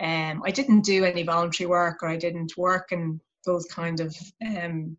[0.00, 4.16] um, I didn't do any voluntary work or I didn't work in those kind of
[4.46, 4.96] um,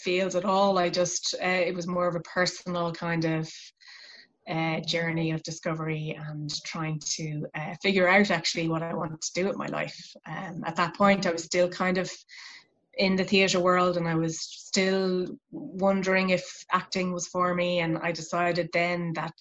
[0.00, 0.78] fields at all.
[0.78, 3.50] I just, uh, it was more of a personal kind of
[4.48, 9.32] uh, journey of discovery and trying to uh, figure out actually what I wanted to
[9.34, 9.98] do with my life.
[10.26, 12.10] Um, at that point, I was still kind of
[12.98, 17.80] in the theatre world and I was still wondering if acting was for me.
[17.80, 19.32] And I decided then that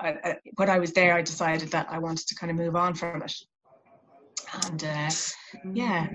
[0.00, 2.76] I, I, when I was there, I decided that I wanted to kind of move
[2.76, 3.34] on from it.
[4.64, 5.10] And uh,
[5.72, 6.08] yeah,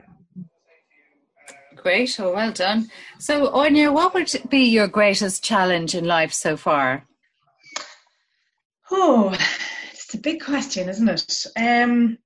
[1.76, 2.20] Great.
[2.20, 2.90] Oh, well done.
[3.20, 7.06] So, Anya, what would be your greatest challenge in life so far?
[8.92, 9.36] Oh,
[9.92, 11.46] it's a big question, isn't it?
[11.58, 12.18] Um,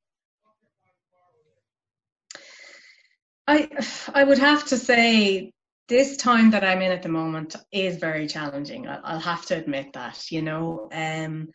[3.48, 3.70] I
[4.14, 5.52] I would have to say
[5.90, 8.88] this time that I'm in at the moment is very challenging.
[8.88, 10.32] I'll have to admit that.
[10.32, 11.50] You know, um,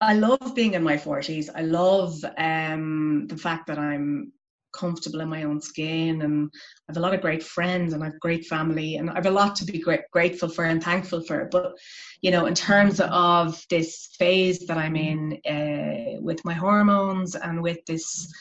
[0.00, 1.48] I love being in my 40s.
[1.54, 4.32] I love um, the fact that I'm
[4.76, 8.06] comfortable in my own skin and I have a lot of great friends and I
[8.06, 11.48] have great family and I have a lot to be grateful for and thankful for.
[11.50, 11.72] But,
[12.20, 17.62] you know, in terms of this phase that I'm in uh, with my hormones and
[17.62, 18.32] with this,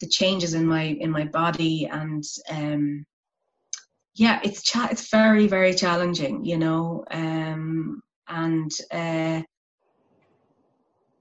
[0.00, 3.04] the changes in my, in my body and, um,
[4.14, 9.42] yeah, it's, cha- it's very, very challenging, you know, um, and, uh,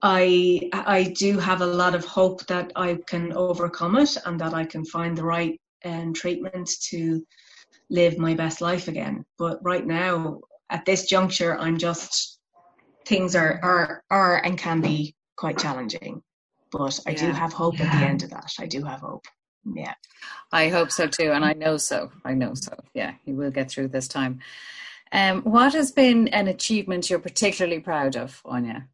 [0.02, 4.54] I I do have a lot of hope that I can overcome it and that
[4.54, 7.26] I can find the right um, treatment to
[7.90, 9.26] live my best life again.
[9.38, 10.40] But right now,
[10.70, 12.40] at this juncture, I'm just
[13.06, 16.22] things are are are and can be quite challenging.
[16.72, 17.26] But I yeah.
[17.26, 18.52] do have hope at the end of that.
[18.60, 19.26] I do have hope.
[19.66, 19.94] Yeah.
[20.52, 22.12] I hope so too, and I know so.
[22.24, 22.78] I know so.
[22.94, 24.40] Yeah, you will get through this time.
[25.12, 28.88] Um, what has been an achievement you're particularly proud of, Anya?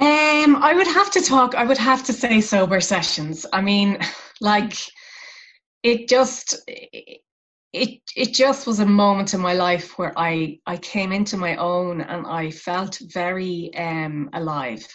[0.00, 1.54] Um, I would have to talk.
[1.54, 3.44] I would have to say sober sessions.
[3.52, 3.98] I mean,
[4.40, 4.74] like
[5.82, 6.58] it just
[7.72, 11.56] it it just was a moment in my life where I I came into my
[11.56, 14.86] own and I felt very um alive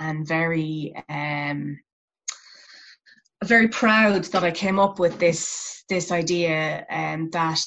[0.00, 1.78] and very um
[3.44, 7.64] very proud that I came up with this this idea and um, that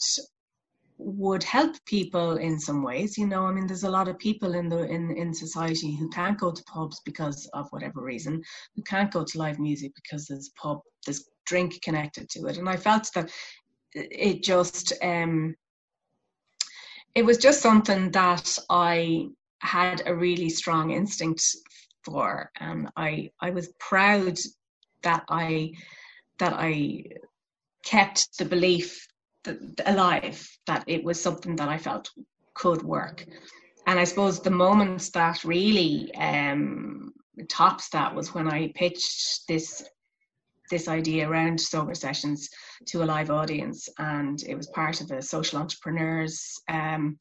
[0.98, 4.56] would help people in some ways you know i mean there's a lot of people
[4.56, 8.41] in the in in society who can't go to pubs because of whatever reason
[8.76, 12.58] who can't go to live music because there's pub there's drink connected to it.
[12.58, 13.30] And i felt that
[13.93, 15.56] it just um
[17.14, 19.28] it was just something that i
[19.62, 21.43] had a really strong instinct
[22.04, 22.52] for.
[22.60, 24.38] And i i was proud
[25.04, 25.72] that i
[26.39, 27.04] that i
[27.84, 29.08] kept the belief
[29.86, 32.12] alive that it was something that I felt
[32.54, 33.26] could work.
[33.88, 37.14] And I suppose the moments that really um,
[37.50, 39.84] tops that was when I pitched this
[40.72, 42.50] this idea around sober sessions
[42.88, 47.20] to a live audience, and it was part of a social entrepreneurs um,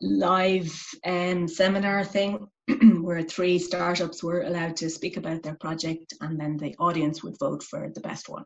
[0.00, 0.72] live
[1.04, 2.46] um, seminar thing
[3.00, 7.36] where three startups were allowed to speak about their project, and then the audience would
[7.40, 8.44] vote for the best one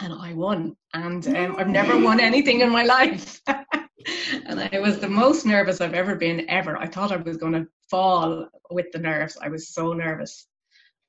[0.00, 0.76] and I won.
[0.94, 3.40] And um, I've never won anything in my life.
[3.46, 6.76] and I was the most nervous I've ever been, ever.
[6.76, 9.36] I thought I was going to fall with the nerves.
[9.40, 10.46] I was so nervous.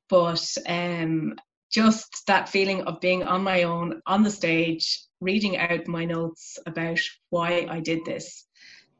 [0.10, 1.36] But um,
[1.72, 6.58] just that feeling of being on my own on the stage, reading out my notes
[6.66, 8.46] about why I did this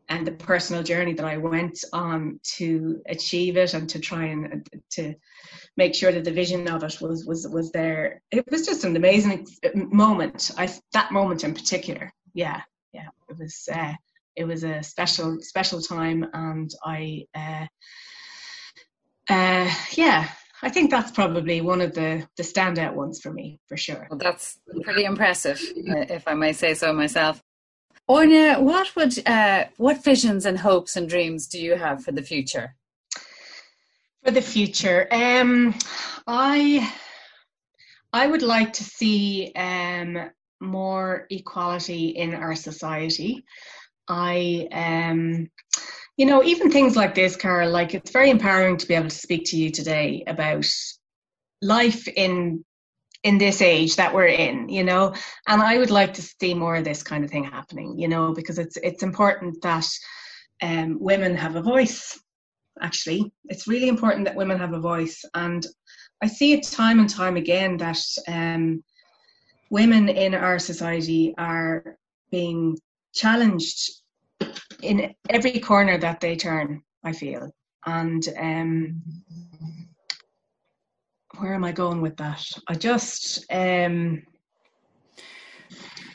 [0.10, 4.68] and the personal journey that I went on to achieve it and to try and
[4.92, 5.16] to
[5.78, 8.22] make sure that the vision of it was was was there.
[8.32, 10.52] It was just an amazing moment.
[10.58, 12.62] I that moment in particular, yeah,
[12.94, 13.94] yeah, it was uh,
[14.36, 17.68] it was a special special time, and I, uh,
[19.30, 20.30] uh, yeah,
[20.62, 24.08] I think that's probably one of the the standout ones for me, for sure.
[24.10, 27.42] Well, that's pretty impressive, uh, if I may say so myself.
[28.08, 32.24] Anya, what would uh, what visions and hopes and dreams do you have for the
[32.24, 32.76] future?
[34.24, 35.74] For the future, um,
[36.28, 36.94] I
[38.14, 40.30] I would like to see um,
[40.60, 43.46] more equality in our society.
[44.08, 45.50] I um,
[46.18, 49.16] you know, even things like this, Carol, like it's very empowering to be able to
[49.16, 50.68] speak to you today about
[51.62, 52.64] life in
[53.24, 55.14] in this age that we're in you know
[55.48, 58.34] and i would like to see more of this kind of thing happening you know
[58.34, 59.88] because it's it's important that
[60.64, 62.20] um, women have a voice
[62.80, 63.32] actually.
[63.46, 65.24] It's really important that women have a voice.
[65.34, 65.66] And
[66.22, 68.84] I see it time and time again that um,
[69.70, 71.98] women in our society are
[72.32, 72.78] being
[73.14, 73.92] challenged
[74.82, 77.52] in every corner that they turn, I feel.
[77.86, 79.02] And um,
[81.42, 82.46] where am I going with that?
[82.68, 84.22] I just um,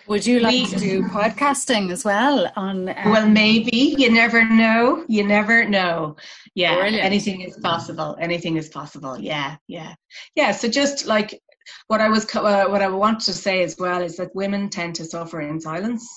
[0.06, 2.88] would you like to do podcasting as well on?
[2.88, 5.04] Um, well, maybe you never know.
[5.08, 6.16] You never know.
[6.54, 7.04] Yeah, Brilliant.
[7.04, 8.16] anything is possible.
[8.20, 9.18] Anything is possible.
[9.18, 9.94] Yeah, yeah,
[10.36, 10.52] yeah.
[10.52, 11.42] So just like
[11.88, 14.94] what I was, uh, what I want to say as well is that women tend
[14.96, 16.08] to suffer in silence,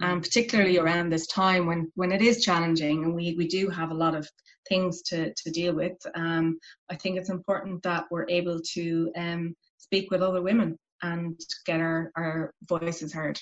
[0.00, 3.90] and particularly around this time when when it is challenging, and we we do have
[3.90, 4.28] a lot of
[4.68, 5.96] things to to deal with.
[6.14, 6.58] Um,
[6.90, 11.80] I think it's important that we're able to um, speak with other women and get
[11.80, 13.40] our, our voices heard.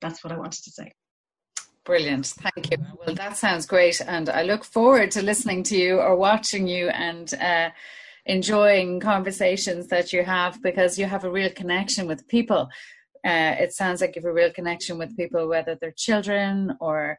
[0.00, 0.92] That's what I wanted to say.
[1.84, 2.26] Brilliant.
[2.26, 2.78] Thank you.
[3.06, 4.00] Well, that sounds great.
[4.00, 7.70] And I look forward to listening to you or watching you and uh,
[8.26, 12.68] enjoying conversations that you have because you have a real connection with people.
[13.26, 17.18] Uh, it sounds like you have a real connection with people, whether they're children or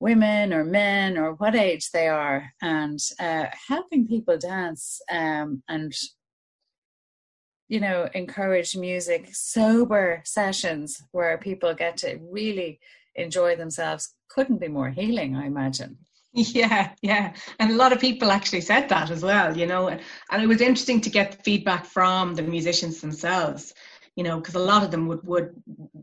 [0.00, 2.50] women or men or what age they are.
[2.62, 5.92] And uh, helping people dance um, and
[7.68, 12.80] you know encourage music sober sessions where people get to really
[13.14, 15.96] enjoy themselves couldn't be more healing i imagine.
[16.32, 17.32] Yeah yeah.
[17.58, 20.60] And a lot of people actually said that as well you know and it was
[20.60, 23.74] interesting to get feedback from the musicians themselves
[24.18, 25.50] you know because a lot of them would would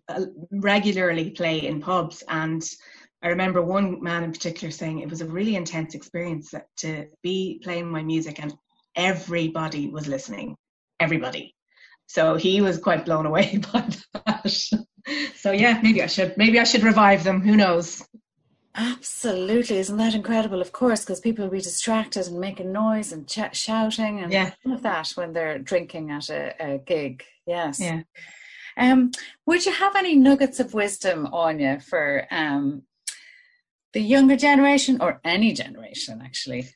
[0.07, 2.63] uh, regularly play in pubs and
[3.21, 7.59] I remember one man in particular saying it was a really intense experience to be
[7.63, 8.53] playing my music and
[8.95, 10.55] everybody was listening.
[10.99, 11.55] Everybody.
[12.05, 13.89] So he was quite blown away by
[14.25, 14.49] that.
[15.35, 17.41] so yeah, maybe I should maybe I should revive them.
[17.41, 18.07] Who knows?
[18.75, 20.61] Absolutely, isn't that incredible?
[20.61, 24.51] Of course, because people will be distracted and making noise and ch- shouting and yeah.
[24.65, 27.23] all of that when they're drinking at a, a gig.
[27.45, 27.79] Yes.
[27.79, 28.01] Yeah.
[28.77, 29.11] Um,
[29.45, 32.83] would you have any nuggets of wisdom, Anya, for um,
[33.93, 36.69] the younger generation or any generation actually?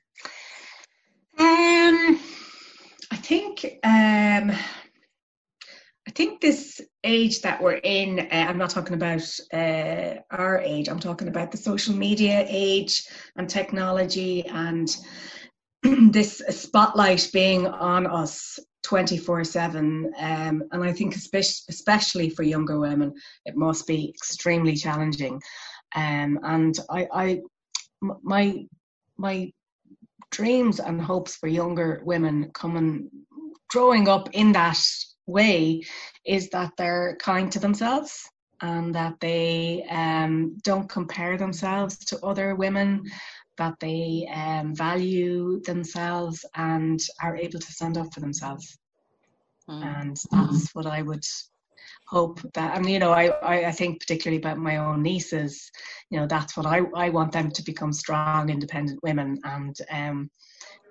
[1.38, 2.20] Um,
[3.12, 4.52] I think um,
[6.10, 9.22] I think this age that we're in, uh, I'm not talking about
[9.54, 10.90] uh, our age.
[10.90, 13.04] I'm talking about the social media age
[13.36, 14.90] and technology and
[15.84, 23.14] this spotlight being on us 24 7 um, and i think especially for younger women
[23.46, 25.42] it must be extremely challenging.
[25.96, 27.42] Um, and I, I,
[28.02, 28.66] my,
[29.18, 29.52] my
[30.32, 33.10] dreams and hopes for younger women coming,
[33.70, 34.80] growing up in that
[35.26, 35.84] way,
[36.26, 38.30] is that they're kind to themselves
[38.62, 43.04] and that they um, don't compare themselves to other women,
[43.60, 48.78] that they um, value themselves and are able to stand up for themselves.
[49.70, 49.84] Mm.
[49.84, 51.26] And that's what I would
[52.08, 55.72] hope that and you know I, I, I think particularly about my own nieces
[56.10, 60.30] you know that's what I, I want them to become strong independent women and um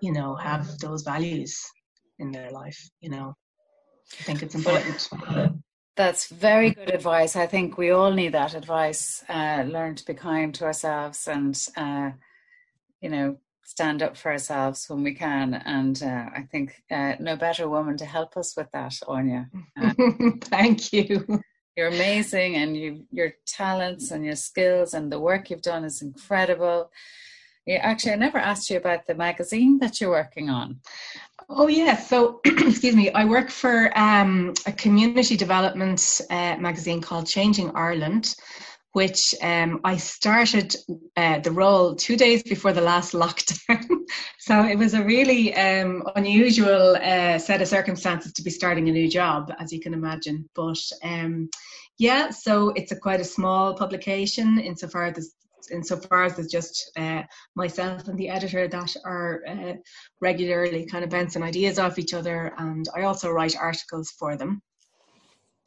[0.00, 1.60] you know have those values
[2.20, 3.34] in their life you know
[4.20, 5.08] I think it's important
[5.96, 10.14] that's very good advice I think we all need that advice uh, learn to be
[10.14, 12.10] kind to ourselves and uh,
[13.00, 13.38] you know
[13.68, 15.52] stand up for ourselves when we can.
[15.52, 19.50] And uh, I think uh, no better woman to help us with that, Anya.
[19.78, 19.92] Uh,
[20.44, 21.26] Thank you.
[21.76, 26.02] You're amazing, and you, your talents and your skills and the work you've done is
[26.02, 26.90] incredible.
[27.66, 30.80] Yeah, actually, I never asked you about the magazine that you're working on.
[31.50, 32.06] Oh yes, yeah.
[32.06, 33.10] so excuse me.
[33.12, 38.34] I work for um, a community development uh, magazine called Changing Ireland,
[38.92, 40.74] which um, I started
[41.16, 43.86] uh, the role two days before the last lockdown.
[44.38, 48.92] so it was a really um, unusual uh, set of circumstances to be starting a
[48.92, 50.48] new job, as you can imagine.
[50.54, 51.50] But um,
[51.98, 55.34] yeah, so it's a quite a small publication insofar as
[55.70, 57.22] insofar as there's just uh,
[57.54, 59.72] myself and the editor that are uh,
[60.20, 64.62] regularly kind of bouncing ideas off each other, and I also write articles for them.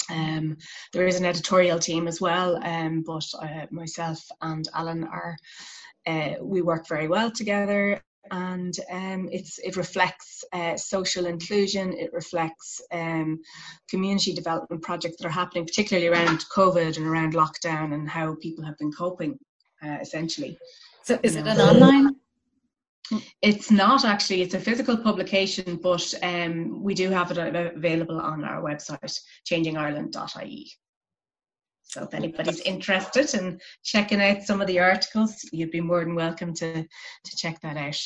[0.09, 0.57] Um,
[0.93, 5.37] there is an editorial team as well, um, but uh, myself and Alan are
[6.07, 11.93] uh, we work very well together, and um, it's it reflects uh, social inclusion.
[11.93, 13.39] It reflects um,
[13.89, 18.63] community development projects that are happening, particularly around COVID and around lockdown, and how people
[18.65, 19.37] have been coping,
[19.83, 20.57] uh, essentially.
[21.03, 22.15] So, is it an online
[23.41, 27.37] it's not actually, it's a physical publication, but um, we do have it
[27.75, 30.71] available on our website, changingireland.ie.
[31.83, 36.15] So if anybody's interested in checking out some of the articles, you'd be more than
[36.15, 37.99] welcome to, to check that out.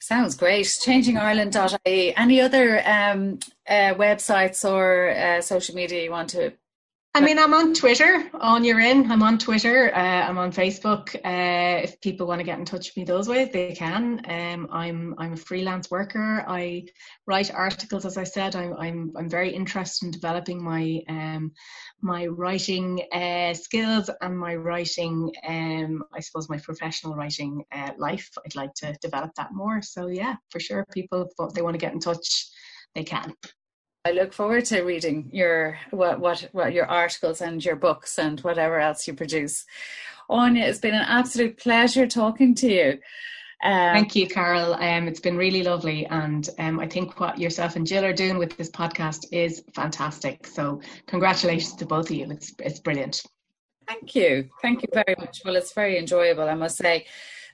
[0.00, 0.66] Sounds great.
[0.66, 2.16] Changingireland.ie.
[2.16, 3.38] Any other um,
[3.68, 6.52] uh, websites or uh, social media you want to
[7.18, 9.10] I mean, I'm on Twitter, on your in.
[9.10, 9.92] I'm on Twitter.
[9.92, 11.16] Uh, I'm on Facebook.
[11.16, 14.20] Uh, if people want to get in touch with me those ways, they can.
[14.24, 16.44] Um, I'm I'm a freelance worker.
[16.46, 16.84] I
[17.26, 18.54] write articles, as I said.
[18.54, 21.50] I'm I'm I'm very interested in developing my um,
[22.00, 25.32] my writing uh, skills and my writing.
[25.44, 28.30] Um, I suppose my professional writing uh, life.
[28.46, 29.82] I'd like to develop that more.
[29.82, 32.48] So yeah, for sure, people if they want to get in touch,
[32.94, 33.34] they can.
[34.04, 38.40] I look forward to reading your what what what your articles and your books and
[38.40, 39.66] whatever else you produce.
[40.30, 42.98] Anya, it's been an absolute pleasure talking to you.
[43.62, 44.74] Um, Thank you, Carol.
[44.74, 48.38] Um, it's been really lovely, and um, I think what yourself and Jill are doing
[48.38, 50.46] with this podcast is fantastic.
[50.46, 52.30] So, congratulations to both of you.
[52.30, 53.24] It's it's brilliant.
[53.88, 54.48] Thank you.
[54.62, 55.40] Thank you very much.
[55.44, 57.06] Well, it's very enjoyable, I must say.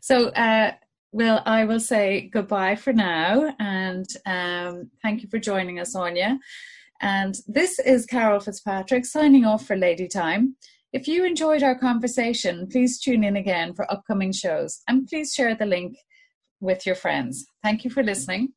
[0.03, 0.73] So, uh,
[1.15, 6.41] well, I will say goodbye for now and um, thank you for joining us, Anya.
[7.01, 10.57] And this is Carol Fitzpatrick signing off for Lady Time.
[10.93, 15.55] If you enjoyed our conversation, please tune in again for upcoming shows and please share
[15.55, 15.99] the link
[16.59, 17.47] with your friends.
[17.63, 18.53] Thank you for listening.